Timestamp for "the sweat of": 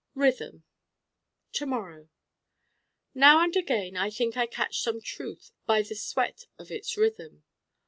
5.83-6.71